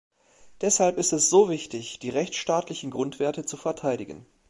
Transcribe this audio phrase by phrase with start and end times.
[0.61, 4.25] Deshalb ist es so wichtig, die rechtsstaatlichen Grundwerte zu verteidigen.